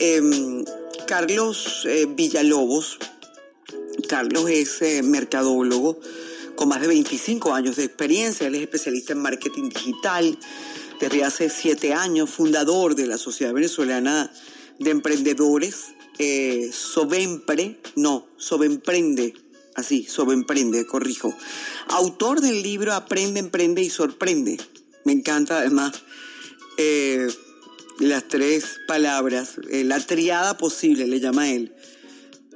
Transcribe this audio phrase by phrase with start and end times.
[0.00, 0.64] Em,
[1.06, 2.98] Carlos eh, Villalobos,
[4.08, 5.98] Carlos es eh, mercadólogo
[6.54, 10.38] con más de 25 años de experiencia, él es especialista en marketing digital
[11.00, 14.32] desde hace siete años, fundador de la Sociedad Venezolana
[14.78, 19.34] de Emprendedores, eh, Sobempre, no, Sobemprende,
[19.76, 21.34] así, Sobemprende, corrijo.
[21.88, 24.58] Autor del libro Aprende, Emprende y Sorprende.
[25.04, 25.92] Me encanta además
[26.76, 27.28] eh,
[27.98, 31.74] las tres palabras, eh, la triada posible, le llama él.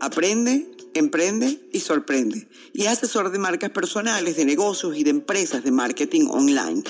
[0.00, 2.48] Aprende, emprende y sorprende.
[2.73, 6.83] Y es asesor de marcas personales, de negocios y de empresas de marketing online.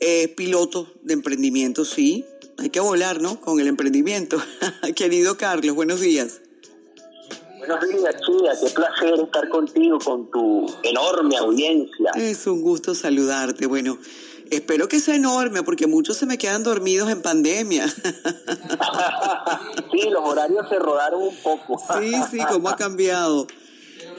[0.00, 2.24] Eh, piloto de emprendimiento, sí.
[2.58, 3.40] Hay que volar, ¿no?
[3.40, 4.42] Con el emprendimiento.
[4.96, 6.40] Querido Carlos, buenos días.
[7.58, 8.52] Buenos días, Chía.
[8.60, 12.12] Qué placer estar contigo, con tu enorme audiencia.
[12.16, 13.66] Es un gusto saludarte.
[13.66, 13.98] Bueno,
[14.50, 17.88] espero que sea enorme, porque muchos se me quedan dormidos en pandemia.
[19.92, 21.80] sí, los horarios se rodaron un poco.
[21.98, 23.46] sí, sí, cómo ha cambiado.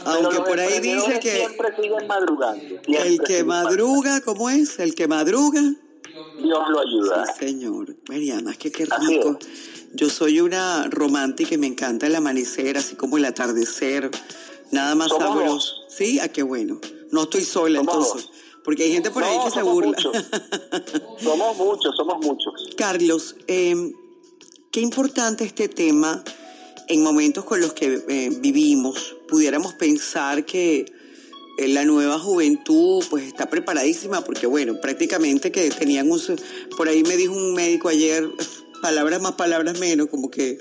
[0.06, 1.32] Aunque por ahí dice que...
[1.32, 2.64] Siempre siguen madrugando.
[2.88, 4.80] el que madruga, ¿cómo es?
[4.80, 5.62] El que madruga.
[6.42, 7.26] Dios lo ayuda.
[7.26, 7.96] Sí, señor.
[8.08, 9.38] Mariana, es que qué rico.
[9.94, 14.10] Yo soy una romántica y me encanta el amanecer, así como el atardecer.
[14.72, 15.74] Nada más sabroso.
[15.90, 16.80] Sí, ah, qué bueno.
[17.12, 18.30] No estoy sola entonces.
[18.64, 19.98] Porque hay gente por ahí que se burla.
[21.24, 22.54] somos muchos, somos muchos.
[22.78, 23.94] Carlos, eh,
[24.72, 26.24] qué importante este tema
[26.90, 30.92] en momentos con los que eh, vivimos, pudiéramos pensar que
[31.60, 36.20] eh, la nueva juventud pues está preparadísima porque bueno, prácticamente que tenían un,
[36.76, 38.28] por ahí me dijo un médico ayer,
[38.82, 40.58] palabras más, palabras menos, como que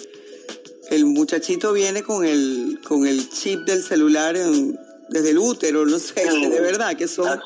[0.91, 4.36] el muchachito viene con el, con el chip del celular
[5.09, 7.41] desde el útero, no sé, de verdad que son...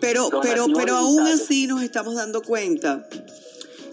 [0.00, 3.08] Pero, pero, pero aún así nos estamos dando cuenta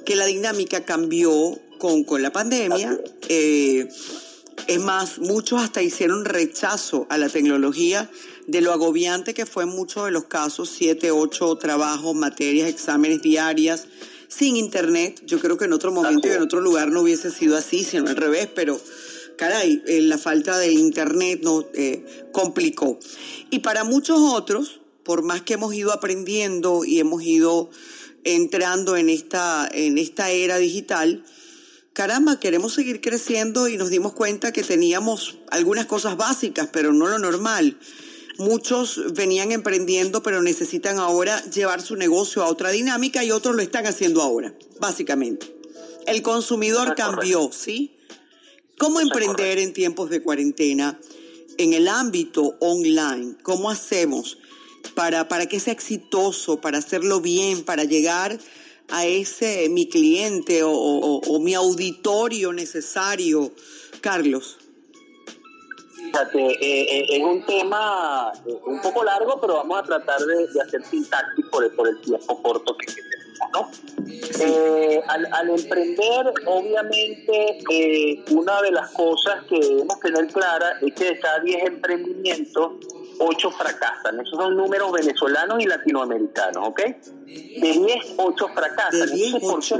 [0.05, 2.99] que la dinámica cambió con, con la pandemia.
[3.27, 3.87] Eh,
[4.67, 8.09] es más, muchos hasta hicieron rechazo a la tecnología
[8.47, 13.21] de lo agobiante que fue en muchos de los casos, siete, ocho trabajos, materias, exámenes
[13.21, 13.85] diarias,
[14.27, 15.21] sin internet.
[15.25, 18.09] Yo creo que en otro momento y en otro lugar no hubiese sido así, sino
[18.09, 18.79] al revés, pero
[19.39, 22.99] caray, eh, la falta de internet nos eh, complicó.
[23.49, 27.69] Y para muchos otros, por más que hemos ido aprendiendo y hemos ido
[28.25, 31.23] entrando en esta, en esta era digital,
[31.93, 37.07] caramba, queremos seguir creciendo y nos dimos cuenta que teníamos algunas cosas básicas, pero no
[37.07, 37.79] lo normal.
[38.39, 43.61] Muchos venían emprendiendo, pero necesitan ahora llevar su negocio a otra dinámica y otros lo
[43.61, 45.55] están haciendo ahora, básicamente.
[46.05, 47.95] El consumidor cambió, ¿sí?
[48.79, 50.97] ¿Cómo emprender en tiempos de cuarentena
[51.57, 53.35] en el ámbito online?
[53.43, 54.37] ¿Cómo hacemos
[54.95, 58.39] para, para que sea exitoso, para hacerlo bien, para llegar
[58.87, 63.51] a ese mi cliente o, mi auditorio necesario,
[63.99, 64.57] Carlos?
[65.97, 70.61] Fíjate, eh, eh, es un tema eh, un poco largo, pero vamos a tratar de,
[70.61, 73.18] hacer sintaxis por el, por el tiempo corto que, tenemos.
[73.53, 73.71] ¿No?
[75.07, 81.39] al, emprender, obviamente, una de las cosas que debemos tener clara es que de cada
[81.39, 82.71] 10 emprendimientos,
[83.19, 84.19] ocho fracasan.
[84.19, 86.81] Esos son números venezolanos y latinoamericanos, ¿ok?
[87.29, 88.99] De 10, 8 fracasan.
[88.99, 89.75] De 10, ¿por Eso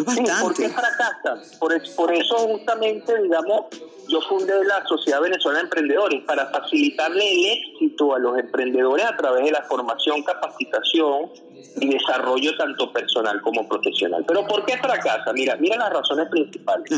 [0.00, 0.32] es bastante.
[0.40, 1.40] ¿Por qué fracasan?
[1.58, 3.66] Por, por eso justamente, digamos,
[4.08, 9.16] yo fundé la Sociedad Venezolana de Emprendedores para facilitarle el éxito a los emprendedores a
[9.16, 11.30] través de la formación, capacitación
[11.80, 14.24] y desarrollo tanto personal como profesional.
[14.26, 15.32] Pero ¿por qué fracasa?
[15.32, 16.90] Mira, mira las razones principales.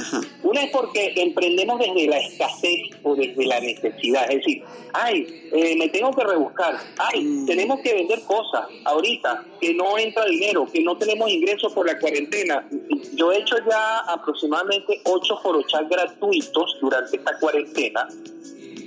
[0.42, 5.76] Una es porque emprendemos desde la escasez o desde la necesidad, es decir, ay, eh,
[5.76, 7.46] me tengo que rebuscar, ay, mm.
[7.46, 11.98] tenemos que vender cosas ahorita, que no entra dinero, que no tenemos ingresos por la
[11.98, 12.68] cuarentena.
[13.14, 18.08] Yo he hecho ya aproximadamente ocho forochas gratuitos durante esta cuarentena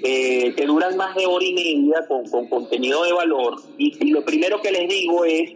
[0.03, 3.61] eh, que duran más de hora y media con, contenido de valor.
[3.77, 5.51] Y, lo primero que les digo es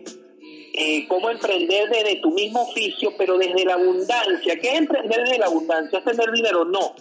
[0.74, 4.60] eh, cómo emprender desde tu mismo oficio, pero desde la abundancia.
[4.60, 6.00] ¿Qué es emprender desde la abundancia?
[6.00, 6.66] ¿Es tener dinero?
[6.66, 6.94] No.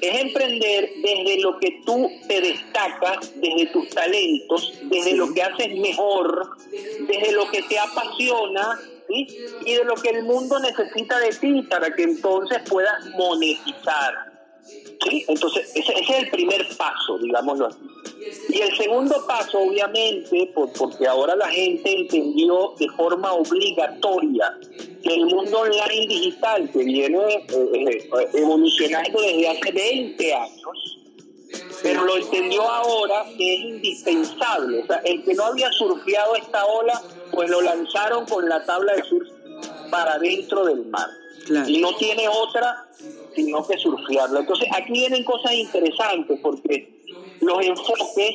[0.00, 5.76] Es emprender desde lo que tú te destacas, desde tus talentos, desde lo que haces
[5.76, 11.62] mejor, desde lo que te apasiona y de lo que el mundo necesita de ti
[11.62, 14.32] para que entonces puedas monetizar.
[14.64, 15.24] ¿Sí?
[15.26, 17.78] Entonces, ese, es el primer paso, digámoslo así.
[18.48, 24.56] Y el segundo paso, obviamente, porque ahora la gente entendió de forma obligatoria
[25.04, 30.98] el mundo online digital que viene eh, eh, evolucionando desde hace 20 años,
[31.82, 34.82] pero lo entendió ahora que es indispensable.
[34.82, 37.02] O sea, el que no había surfeado esta ola,
[37.32, 39.28] pues lo lanzaron con la tabla de surf
[39.90, 41.08] para dentro del mar.
[41.66, 42.86] Y no tiene otra
[43.34, 44.40] sino que surfearla.
[44.40, 47.02] Entonces aquí vienen cosas interesantes porque
[47.40, 48.34] los enfoques,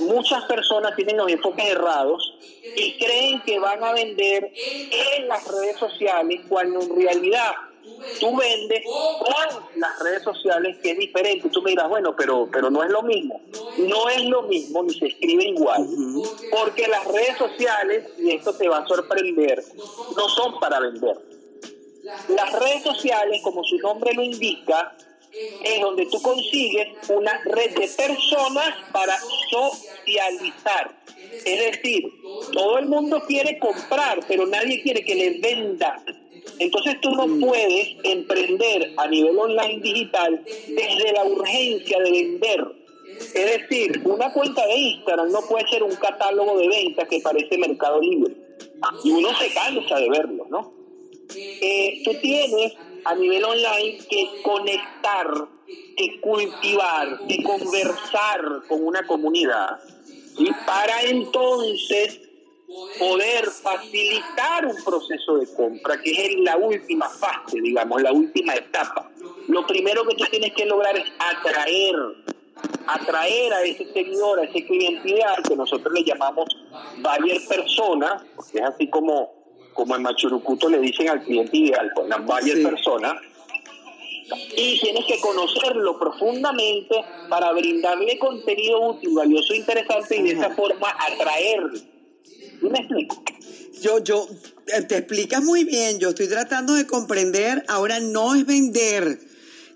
[0.00, 2.34] muchas personas tienen los enfoques errados
[2.76, 4.52] y creen que van a vender
[5.16, 7.52] en las redes sociales cuando en realidad
[8.20, 11.48] tú vendes con las redes sociales que es diferente.
[11.50, 13.40] Tú me dirás, bueno, pero, pero no es lo mismo.
[13.78, 15.86] No es lo mismo ni se escribe igual.
[16.50, 19.62] Porque las redes sociales, y esto te va a sorprender,
[20.16, 21.16] no son para vender.
[22.28, 24.94] Las redes sociales, como su nombre lo indica,
[25.62, 29.16] es donde tú consigues una red de personas para
[29.50, 30.96] socializar.
[31.44, 32.04] Es decir,
[32.52, 36.02] todo el mundo quiere comprar, pero nadie quiere que le venda.
[36.58, 37.40] Entonces tú no mm.
[37.40, 42.64] puedes emprender a nivel online digital desde la urgencia de vender.
[43.34, 47.58] Es decir, una cuenta de Instagram no puede ser un catálogo de ventas que parece
[47.58, 48.34] Mercado Libre.
[49.02, 50.72] Y uno se cansa de verlo, ¿no?
[51.36, 55.26] Eh, tú tienes a nivel online que conectar,
[55.96, 59.78] que cultivar, que conversar con una comunidad
[60.38, 62.20] y para entonces
[62.98, 69.10] poder facilitar un proceso de compra, que es la última fase, digamos, la última etapa.
[69.48, 71.94] Lo primero que tú tienes que lograr es atraer,
[72.86, 76.48] atraer a ese seguidor, a ese cliente que nosotros le llamamos
[76.98, 79.43] buyer persona, porque es así como
[79.74, 83.14] como en Machurucuto le dicen al cliente ideal, con las varias personas,
[84.56, 86.94] y tienes que conocerlo profundamente
[87.28, 91.78] para brindarle contenido útil, valioso interesante y de esa forma atraerlo.
[91.78, 93.22] ¿Sí me explico?
[93.82, 94.26] Yo, yo,
[94.68, 99.18] eh, te explicas muy bien, yo estoy tratando de comprender, ahora no es vender.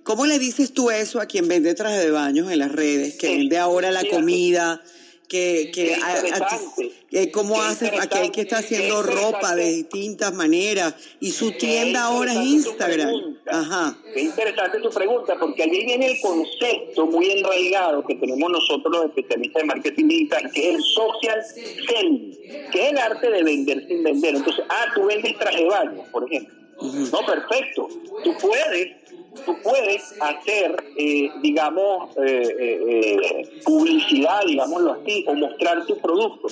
[0.02, 3.36] ¿Cómo le dices tú eso a quien vende traje de baños en las redes, que
[3.36, 4.80] vende ahora la comida?
[5.28, 11.32] Que, que a, cómo haces aquí hay que estar haciendo ropa de distintas maneras y
[11.32, 13.36] su tienda ahora es Instagram.
[13.46, 13.98] Ajá.
[14.14, 19.06] Qué interesante tu pregunta porque allí viene el concepto muy enraigado que tenemos nosotros los
[19.06, 21.44] especialistas de marketing digital que es el social
[21.86, 24.36] selling, que es el arte de vender sin vender.
[24.36, 26.57] Entonces, ah, tú vendes traje baño, por ejemplo.
[26.80, 27.88] No, perfecto.
[28.22, 28.96] Tú puedes
[29.44, 36.48] tú puedes hacer, eh, digamos, eh, eh, publicidad, digámoslo así, o mostrar tu producto.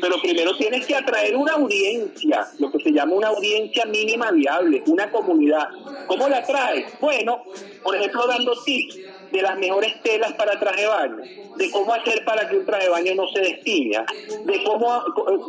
[0.00, 4.82] Pero primero tienes que atraer una audiencia, lo que se llama una audiencia mínima viable,
[4.86, 5.68] una comunidad.
[6.06, 6.86] ¿Cómo la atraes?
[7.00, 7.42] Bueno,
[7.82, 8.98] por ejemplo, dando tips
[9.30, 11.22] de las mejores telas para traje baño,
[11.56, 14.04] de cómo hacer para que un traje baño no se destiña,
[14.44, 15.02] de cómo,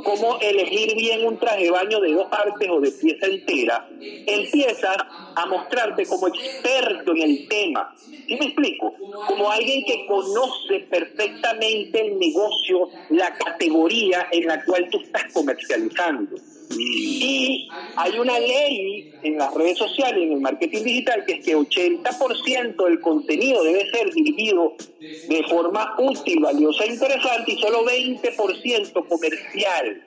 [0.04, 4.98] cómo elegir bien un traje baño de dos partes o de pieza entera, empiezas
[5.36, 7.94] a mostrarte como experto en el tema.
[8.00, 8.94] ¿Sí me explico?
[9.28, 16.36] Como alguien que conoce perfectamente el negocio, la categoría en la cual tú estás comercializando.
[16.70, 21.56] Y hay una ley en las redes sociales, en el marketing digital, que es que
[21.56, 29.08] 80% del contenido debe ser dirigido de forma útil, valiosa e interesante y solo 20%
[29.08, 30.04] comercial.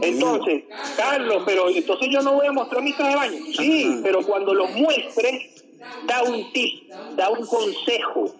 [0.00, 0.64] Entonces,
[0.96, 3.38] Carlos, pero entonces yo no voy a mostrar mi traje de baño.
[3.56, 5.64] Sí, pero cuando lo muestres,
[6.06, 8.34] da un tip, da un consejo,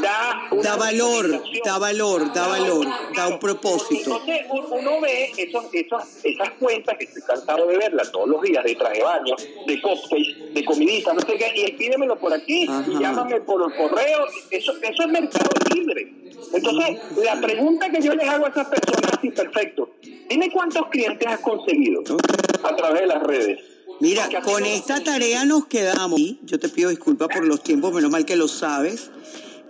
[0.00, 4.10] da, da valor, da valor, da valor, da un propósito.
[4.10, 8.64] Entonces uno ve esos, esos, esas cuentas que estoy cansado de verlas todos los días,
[8.64, 9.34] de traje baño,
[9.66, 13.76] de cupcakes, de comidita, no sé qué, y pídemelo por aquí, y llámame por el
[13.76, 16.12] correo, eso, eso es mercado libre.
[16.52, 19.90] Entonces, la pregunta que yo les hago a esas personas, sí, perfecto,
[20.28, 22.02] dime cuántos clientes has conseguido
[22.62, 23.60] a través de las redes.
[24.00, 26.20] Mira, con esta tarea nos quedamos.
[26.42, 29.10] Yo te pido disculpas por los tiempos, menos mal que lo sabes.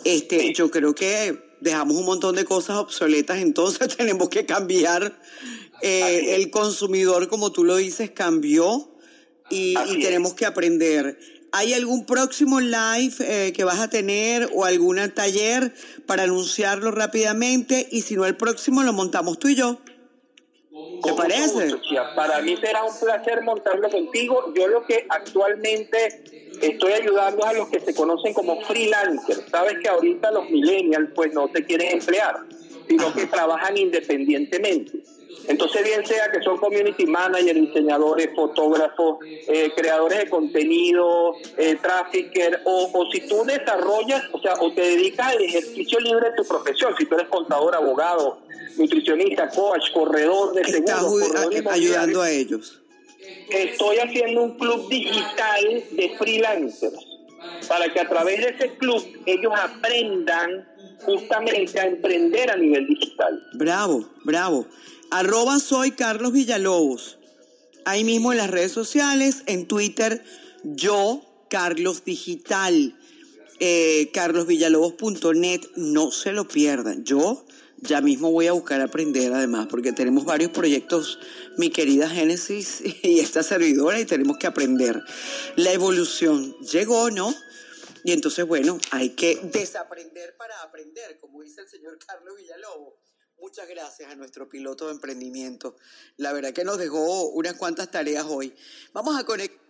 [0.05, 5.21] Este, yo creo que dejamos un montón de cosas obsoletas, entonces tenemos que cambiar.
[5.81, 8.91] Eh, el consumidor, como tú lo dices, cambió
[9.51, 11.19] y, tenemos que aprender.
[11.53, 15.73] ¿Hay algún próximo live eh, que vas a tener o algún taller
[16.05, 17.89] para anunciarlo rápidamente?
[17.91, 19.81] Y si no, el próximo lo montamos tú y yo.
[21.03, 21.77] ¿Te parece?
[22.17, 24.53] Para mí será un placer montarlo contigo.
[24.55, 26.23] Yo lo que actualmente
[26.61, 29.45] estoy ayudando a los que se conocen como freelancers.
[29.51, 32.41] Sabes que ahorita los millennials pues no se quieren emplear,
[32.89, 35.03] sino que trabajan independientemente.
[35.47, 42.61] Entonces, bien sea que son community managers, diseñadores, fotógrafos, eh, creadores de contenido, eh, trafficker,
[42.65, 46.45] o, o, si tú desarrollas, o sea, o te dedicas al ejercicio libre de tu
[46.45, 48.39] profesión, si tú eres contador, abogado,
[48.77, 51.35] nutricionista, coach, corredor de seguros,
[51.71, 52.81] ayudando a ellos.
[53.51, 57.07] Estoy haciendo un club digital de freelancers
[57.67, 60.69] para que a través de ese club ellos aprendan
[61.03, 63.43] justamente a emprender a nivel digital.
[63.55, 64.67] Bravo, bravo.
[65.11, 67.19] Arroba soy Carlos Villalobos.
[67.87, 70.23] Ahí mismo en las redes sociales, en Twitter,
[70.65, 72.95] yo, Carlos Digital,
[73.59, 77.05] eh, carlosvillalobos.net, no se lo pierdan.
[77.05, 77.47] Yo
[77.81, 81.19] ya mismo voy a buscar aprender además, porque tenemos varios proyectos,
[81.57, 85.03] mi querida Génesis y esta servidora, y tenemos que aprender.
[85.57, 87.35] La evolución llegó, ¿no?
[88.05, 92.95] Y entonces, bueno, hay que desaprender para aprender, como dice el señor Carlos Villalobos.
[93.41, 95.77] Muchas gracias a nuestro piloto de emprendimiento.
[96.17, 98.55] La verdad que nos dejó unas cuantas tareas hoy.
[98.93, 99.68] Vamos a conectar.